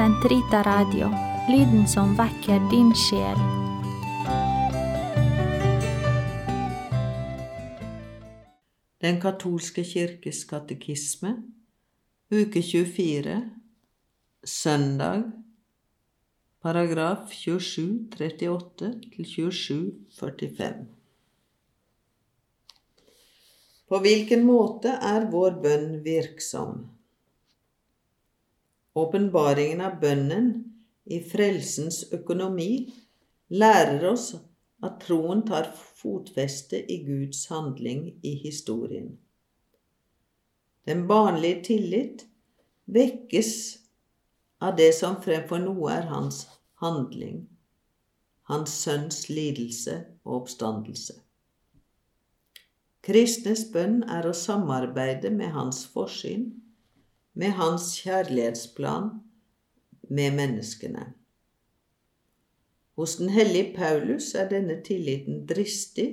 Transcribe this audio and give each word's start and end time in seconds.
Sentrita 0.00 0.62
Radio, 0.62 1.10
lyden 1.48 1.82
som 1.88 2.14
vekker 2.16 2.62
din 2.70 2.88
sjel. 2.96 3.40
Den 9.04 9.18
katolske 9.20 9.84
kirkes 9.84 10.38
katekisme, 10.48 11.34
uke 12.32 12.62
24, 12.64 13.34
søndag, 14.40 15.26
paragraf 16.64 17.34
27, 17.36 18.08
38 18.16 18.88
til 19.16 19.28
27, 19.34 19.90
45. 20.16 20.70
På 23.84 24.00
hvilken 24.00 24.48
måte 24.48 24.96
er 24.96 25.28
vår 25.28 25.60
bønn 25.60 26.00
virksom? 26.08 26.88
Åpenbaringen 28.98 29.80
av 29.86 30.00
bønnen 30.02 30.50
i 31.06 31.20
frelsens 31.22 32.02
økonomi 32.14 32.90
lærer 33.54 34.06
oss 34.10 34.32
at 34.82 34.98
troen 35.04 35.44
tar 35.46 35.68
fotfeste 35.76 36.80
i 36.92 37.00
Guds 37.04 37.44
handling 37.52 38.06
i 38.26 38.34
historien. 38.42 39.12
Den 40.88 41.06
barnlige 41.08 41.62
tillit 41.68 42.24
vekkes 42.90 43.52
av 44.60 44.76
det 44.80 44.90
som 44.96 45.20
fremfor 45.22 45.62
noe 45.62 45.92
er 45.92 46.08
hans 46.10 46.46
handling, 46.82 47.44
hans 48.50 48.74
sønns 48.82 49.28
lidelse 49.30 50.00
og 50.24 50.40
oppstandelse. 50.42 51.20
Kristnes 53.04 53.62
bønn 53.72 54.02
er 54.04 54.26
å 54.28 54.34
samarbeide 54.36 55.30
med 55.32 55.54
hans 55.54 55.84
forsyn, 55.92 56.50
med 57.32 57.54
hans 57.58 57.92
kjærlighetsplan 58.02 59.10
med 60.10 60.36
menneskene. 60.36 61.12
Hos 62.96 63.16
den 63.16 63.28
hellige 63.28 63.76
Paulus 63.76 64.34
er 64.34 64.48
denne 64.50 64.80
tilliten 64.84 65.46
dristig 65.48 66.08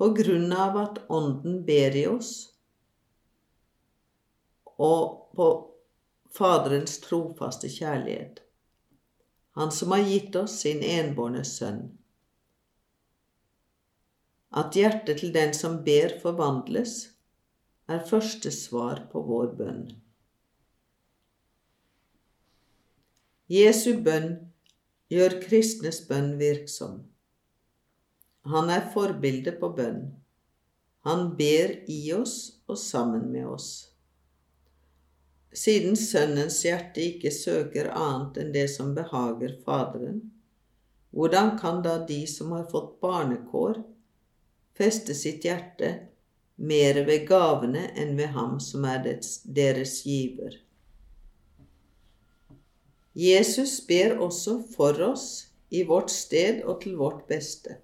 på 0.00 0.08
grunn 0.16 0.50
av 0.52 0.78
at 0.80 1.02
Ånden 1.12 1.60
ber 1.66 1.96
i 1.96 2.06
oss, 2.10 2.32
og 4.82 5.28
på 5.36 5.48
Faderens 6.32 6.96
trofaste 7.04 7.68
kjærlighet, 7.70 8.40
Han 9.52 9.70
som 9.70 9.90
har 9.92 10.06
gitt 10.08 10.36
oss 10.40 10.54
sin 10.64 10.80
enbårne 10.80 11.44
sønn. 11.44 11.82
At 14.56 14.72
hjertet 14.76 15.20
til 15.20 15.34
den 15.34 15.52
som 15.54 15.82
ber, 15.84 16.14
forvandles, 16.22 16.94
er 17.90 18.04
første 18.06 18.50
svar 18.54 19.06
på 19.12 19.22
vår 19.26 19.52
bønn. 19.58 19.84
Jesu 23.52 23.98
bønn 24.04 24.36
gjør 25.12 25.38
kristnes 25.42 26.00
bønn 26.08 26.36
virksom. 26.40 27.02
Han 28.48 28.70
er 28.72 28.86
forbildet 28.94 29.58
på 29.60 29.72
bønn. 29.76 30.04
Han 31.06 31.32
ber 31.38 31.74
i 31.90 32.00
oss 32.14 32.36
og 32.70 32.78
sammen 32.78 33.26
med 33.32 33.48
oss. 33.50 33.70
Siden 35.52 35.98
Sønnens 35.98 36.62
hjerte 36.64 37.02
ikke 37.04 37.32
søker 37.34 37.90
annet 37.92 38.38
enn 38.40 38.54
det 38.54 38.68
som 38.72 38.94
behager 38.96 39.58
Faderen, 39.66 40.22
hvordan 41.12 41.58
kan 41.60 41.82
da 41.84 41.98
de 42.08 42.22
som 42.30 42.54
har 42.56 42.64
fått 42.70 42.94
barnekår, 43.04 43.82
feste 44.78 45.12
sitt 45.18 45.44
hjerte 45.44 45.90
mer 46.56 47.00
ved 47.06 47.26
gavene 47.28 47.88
enn 47.98 48.16
ved 48.18 48.32
ham 48.36 48.58
som 48.60 48.84
er 48.88 49.02
deres 49.04 49.96
giver. 50.06 50.58
Jesus 53.14 53.80
ber 53.86 54.16
også 54.24 54.58
for 54.72 55.00
oss 55.04 55.26
i 55.70 55.82
vårt 55.88 56.10
sted 56.10 56.62
og 56.64 56.80
til 56.84 56.96
vårt 56.96 57.26
beste. 57.28 57.76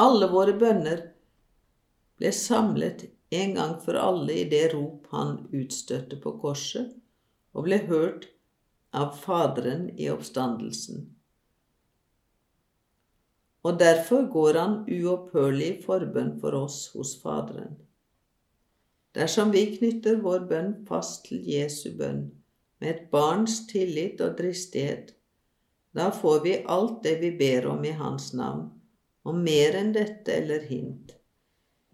Alle 0.00 0.28
våre 0.28 0.52
bønner 0.58 1.00
ble 2.18 2.32
samlet 2.34 3.06
en 3.34 3.54
gang 3.56 3.74
for 3.82 3.98
alle 3.98 4.40
i 4.42 4.46
det 4.50 4.66
rop 4.74 5.08
han 5.14 5.36
utstøtte 5.54 6.18
på 6.22 6.36
korset, 6.42 6.92
og 7.54 7.68
ble 7.68 7.78
hørt 7.88 8.28
av 8.94 9.14
Faderen 9.22 9.88
i 9.98 10.10
oppstandelsen 10.10 11.13
og 13.64 13.78
derfor 13.80 14.28
går 14.32 14.58
han 14.60 14.76
uopphørlig 14.92 15.70
i 15.70 15.80
forbønn 15.82 16.34
for 16.40 16.56
oss 16.58 16.78
hos 16.92 17.14
Faderen. 17.22 17.78
Dersom 19.16 19.52
vi 19.54 19.64
knytter 19.76 20.20
vår 20.20 20.44
bønn 20.50 20.72
fast 20.88 21.24
til 21.28 21.44
Jesu 21.48 21.94
bønn, 21.98 22.26
med 22.82 22.90
et 22.90 23.04
barns 23.14 23.62
tillit 23.70 24.20
og 24.20 24.36
dristighet, 24.40 25.14
da 25.94 26.10
får 26.12 26.42
vi 26.44 26.54
alt 26.76 27.00
det 27.06 27.14
vi 27.22 27.30
ber 27.38 27.70
om 27.70 27.84
i 27.86 27.94
Hans 27.94 28.32
navn, 28.34 28.66
og 29.24 29.38
mer 29.40 29.78
enn 29.78 29.94
dette 29.94 30.34
eller 30.34 30.66
hint, 30.68 31.14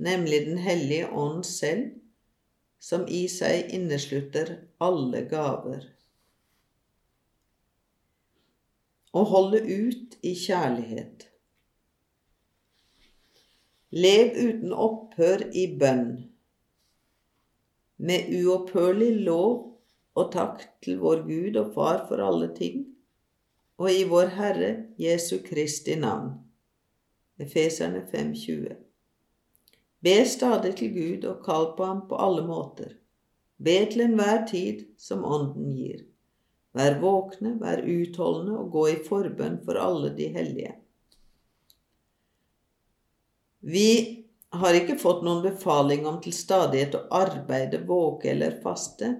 nemlig 0.01 0.47
Den 0.49 0.59
hellige 0.59 1.13
ånd 1.13 1.45
selv, 1.47 1.93
som 2.81 3.05
i 3.07 3.27
seg 3.29 3.71
inneslutter 3.77 4.57
alle 4.81 5.27
gaver. 5.29 5.85
Å 9.13 9.23
holde 9.29 9.61
ut 9.61 10.17
i 10.25 10.33
kjærlighet. 10.35 11.30
Lev 13.91 14.37
uten 14.39 14.71
opphør 14.71 15.49
i 15.51 15.65
bønn, 15.79 16.11
med 17.99 18.29
uopphørlig 18.39 19.09
lov 19.27 19.55
og 20.15 20.29
takk 20.31 20.63
til 20.85 21.01
vår 21.03 21.25
Gud 21.27 21.57
og 21.59 21.73
Far 21.75 22.05
for 22.07 22.23
alle 22.23 22.53
ting, 22.55 22.85
og 23.83 23.91
i 23.91 24.05
vår 24.07 24.31
Herre 24.37 24.69
Jesu 25.01 25.41
Kristi 25.43 25.97
navn. 25.99 26.37
Efeserne 27.43 28.05
5,20. 28.13 28.77
Be 30.07 30.15
stadig 30.25 30.77
til 30.79 30.95
Gud 30.95 31.27
og 31.33 31.43
kall 31.45 31.73
på 31.75 31.89
ham 31.91 32.05
på 32.07 32.21
alle 32.21 32.45
måter. 32.47 32.93
Be 33.59 33.75
til 33.91 34.05
enhver 34.05 34.45
tid 34.47 34.85
som 34.99 35.25
Ånden 35.25 35.75
gir. 35.75 36.07
Vær 36.79 37.01
våkne, 37.03 37.57
vær 37.59 37.83
utholdende 37.83 38.55
og 38.61 38.71
gå 38.71 38.87
i 38.93 38.97
forbønn 39.09 39.59
for 39.67 39.83
alle 39.83 40.15
de 40.15 40.31
hellige. 40.31 40.77
Vi 43.61 44.25
har 44.51 44.75
ikke 44.75 44.99
fått 44.99 45.25
noen 45.25 45.43
befaling 45.45 46.07
om 46.09 46.19
til 46.25 46.35
stadighet 46.35 46.97
å 46.97 47.05
arbeide, 47.21 47.83
våke 47.87 48.33
eller 48.33 48.57
faste, 48.65 49.13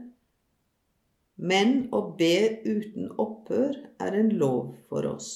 men 1.41 1.89
å 1.97 2.03
be 2.17 2.61
uten 2.65 3.13
opphør 3.21 3.77
er 4.01 4.17
en 4.17 4.33
lov 4.41 4.75
for 4.89 5.07
oss. 5.09 5.31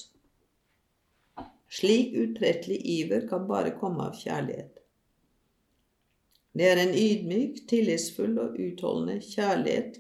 Slik 1.75 2.13
utrettelig 2.15 2.81
iver 2.97 3.29
kan 3.29 3.47
bare 3.49 3.73
komme 3.79 4.09
av 4.09 4.19
kjærlighet. 4.21 4.81
Det 6.55 6.67
er 6.71 6.81
en 6.85 6.95
ydmyk, 6.95 7.65
tillitsfull 7.71 8.37
og 8.39 8.59
utholdende 8.63 9.19
kjærlighet 9.25 9.99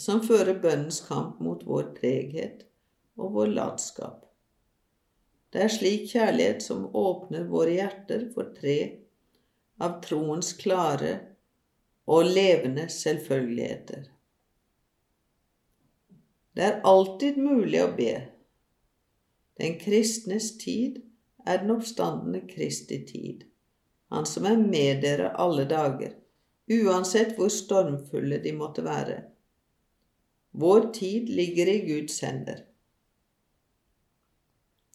som 0.00 0.22
fører 0.24 0.56
bønnens 0.62 1.02
kamp 1.04 1.42
mot 1.44 1.66
vår 1.68 1.90
treghet 1.98 2.64
og 3.20 3.34
vår 3.36 3.52
latskap. 3.58 4.31
Det 5.52 5.60
er 5.60 5.72
slik 5.72 6.06
kjærlighet 6.14 6.62
som 6.64 6.86
åpner 6.96 7.44
våre 7.50 7.74
hjerter 7.76 8.24
for 8.32 8.54
tre 8.56 8.78
av 9.82 9.98
troens 10.04 10.54
klare 10.56 11.12
og 12.08 12.30
levende 12.30 12.86
selvfølgeligheter. 12.92 14.06
Det 16.56 16.64
er 16.64 16.80
alltid 16.88 17.36
mulig 17.40 17.82
å 17.84 17.92
be. 17.96 18.14
Den 19.60 19.76
kristnes 19.80 20.54
tid 20.60 21.02
er 21.44 21.60
den 21.62 21.76
oppstandende 21.76 22.46
Kristi 22.48 23.02
tid, 23.08 23.44
Han 24.12 24.26
som 24.26 24.44
er 24.44 24.58
med 24.60 25.00
dere 25.00 25.30
alle 25.40 25.64
dager, 25.64 26.12
uansett 26.68 27.36
hvor 27.36 27.48
stormfulle 27.48 28.42
de 28.44 28.52
måtte 28.52 28.84
være. 28.84 29.22
Vår 30.52 30.92
tid 30.92 31.28
ligger 31.32 31.66
i 31.72 31.78
Guds 31.86 32.20
hender. 32.20 32.60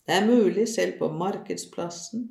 Det 0.07 0.15
er 0.15 0.27
mulig 0.27 0.67
selv 0.71 0.97
på 1.01 1.09
markedsplassen 1.11 2.29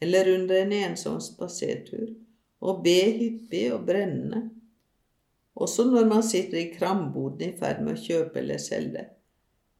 eller 0.00 0.34
under 0.34 0.62
en 0.62 0.72
ensom 0.72 1.18
spasertur 1.20 2.14
å 2.60 2.76
be 2.84 2.96
hyppig 3.16 3.66
og 3.74 3.84
brennende, 3.88 4.46
også 5.60 5.84
når 5.90 6.08
man 6.08 6.24
sitter 6.24 6.60
i 6.62 6.70
kramboden 6.72 7.50
i 7.50 7.56
ferd 7.60 7.82
med 7.84 7.98
å 7.98 8.00
kjøpe 8.00 8.40
eller 8.40 8.60
selge, 8.60 9.04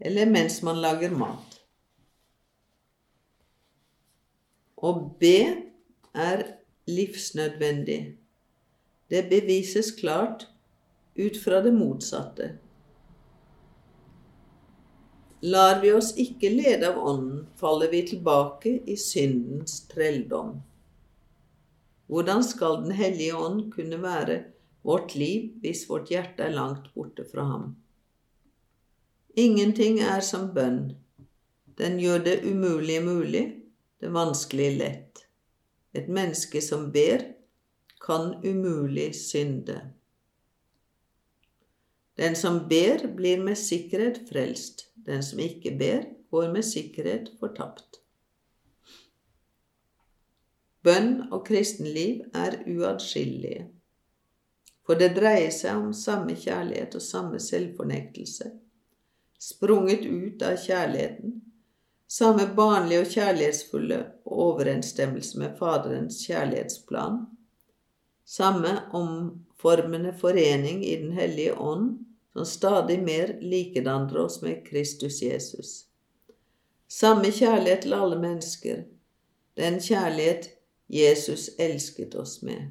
eller 0.00 0.28
mens 0.28 0.60
man 0.66 0.80
lager 0.80 1.12
mat. 1.16 1.58
Å 4.80 4.92
be 5.20 5.36
er 6.16 6.44
livsnødvendig. 6.88 8.00
Det 9.12 9.26
bevises 9.28 9.92
klart 9.96 10.46
ut 11.16 11.36
fra 11.40 11.60
det 11.64 11.72
motsatte. 11.76 12.54
Lar 15.40 15.80
vi 15.80 15.92
oss 15.92 16.12
ikke 16.20 16.50
lede 16.52 16.90
av 16.90 16.98
Ånden, 17.00 17.46
faller 17.56 17.88
vi 17.88 18.02
tilbake 18.06 18.74
i 18.86 18.96
syndens 19.00 19.86
trelldom. 19.88 20.58
Hvordan 22.10 22.44
skal 22.44 22.82
Den 22.82 22.92
hellige 22.92 23.36
ånd 23.36 23.70
kunne 23.72 24.02
være 24.02 24.42
vårt 24.82 25.14
liv 25.14 25.52
hvis 25.62 25.86
vårt 25.88 26.10
hjerte 26.12 26.44
er 26.44 26.56
langt 26.56 26.90
borte 26.94 27.24
fra 27.24 27.44
ham. 27.46 27.70
Ingenting 29.38 30.00
er 30.02 30.20
som 30.24 30.50
bønn. 30.54 30.96
Den 31.78 32.00
gjør 32.00 32.24
det 32.24 32.40
umulige 32.44 33.00
mulig, 33.04 33.44
det 34.00 34.12
vanskelige 34.12 34.76
lett. 34.76 35.24
Et 35.94 36.08
menneske 36.08 36.60
som 36.62 36.90
ber, 36.92 37.24
kan 38.00 38.34
umulig 38.44 39.14
synde. 39.16 39.80
Den 42.20 42.36
som 42.36 42.58
ber, 42.68 43.06
blir 43.16 43.40
med 43.40 43.58
sikkerhet 43.58 44.26
frelst. 44.28 44.90
Den 44.94 45.22
som 45.24 45.40
ikke 45.40 45.72
ber, 45.80 46.02
går 46.30 46.50
med 46.52 46.66
sikkerhet 46.68 47.30
fortapt. 47.40 48.00
Bønn 50.84 51.30
og 51.32 51.46
kristenliv 51.46 52.22
er 52.36 52.58
uatskillelige, 52.68 53.66
for 54.84 55.00
det 55.00 55.10
dreier 55.16 55.52
seg 55.52 55.76
om 55.76 55.92
samme 55.96 56.36
kjærlighet 56.36 56.96
og 56.96 57.04
samme 57.04 57.40
selvfornektelse, 57.40 58.48
sprunget 59.40 60.04
ut 60.08 60.44
av 60.44 60.56
kjærligheten, 60.60 61.34
samme 62.08 62.48
barnlige 62.56 63.04
og 63.04 63.12
kjærlighetsfulle 63.12 64.00
overensstemmelse 64.24 65.40
med 65.40 65.56
Faderens 65.60 66.22
kjærlighetsplan, 66.26 67.20
samme 68.24 68.76
omformende 68.96 70.14
forening 70.20 70.84
i 70.84 70.96
Den 71.02 71.12
hellige 71.12 71.58
ånd, 71.60 71.98
som 72.32 72.46
stadig 72.46 73.02
mer 73.02 73.38
likedanner 73.40 74.16
oss 74.18 74.42
med 74.42 74.66
Kristus 74.66 75.22
Jesus. 75.22 75.86
Samme 76.88 77.30
kjærlighet 77.30 77.82
til 77.82 77.94
alle 77.94 78.18
mennesker, 78.18 78.82
den 79.56 79.80
kjærlighet 79.80 80.50
Jesus 80.88 81.50
elsket 81.58 82.14
oss 82.14 82.40
med. 82.42 82.70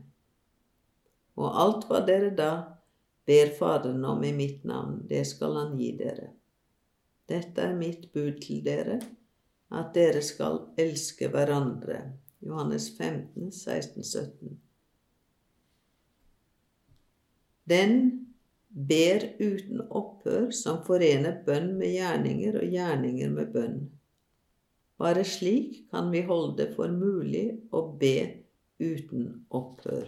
Og 1.39 1.55
alt 1.61 1.87
hva 1.87 2.01
dere 2.07 2.31
da 2.35 2.51
ber 3.29 3.53
Faderen 3.55 4.03
om 4.05 4.23
i 4.23 4.33
mitt 4.35 4.63
navn, 4.67 5.05
det 5.07 5.23
skal 5.27 5.55
han 5.55 5.77
gi 5.79 5.93
dere. 5.99 6.31
Dette 7.29 7.61
er 7.61 7.75
mitt 7.77 8.09
bud 8.13 8.41
til 8.43 8.63
dere, 8.65 8.97
at 9.71 9.93
dere 9.95 10.21
skal 10.25 10.63
elske 10.81 11.29
hverandre. 11.29 12.01
Johannes 12.41 12.89
15, 12.97 13.51
16, 13.51 14.03
17. 14.03 14.59
Den 17.69 18.28
ber 18.87 19.25
uten 19.39 19.81
opphør 19.89 20.49
som 20.55 20.83
forener 20.87 21.41
bønn 21.45 21.73
med 21.79 21.91
gjerninger 21.97 22.59
og 22.61 22.75
gjerninger 22.75 23.33
med 23.33 23.51
bønn. 23.55 23.79
Bare 24.99 25.23
slik 25.27 25.85
kan 25.91 26.11
vi 26.11 26.23
holde 26.27 26.55
det 26.61 26.69
for 26.75 26.91
mulig 26.91 27.45
å 27.75 27.83
be 27.99 28.15
uten 28.79 29.29
opphør. 29.49 30.07